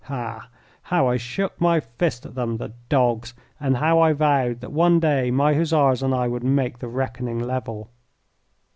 [0.05, 0.49] Ha!
[0.81, 4.99] how I shook my fist at them, the dogs, and how I vowed that one
[4.99, 7.91] day my Hussars and I would make the reckoning level!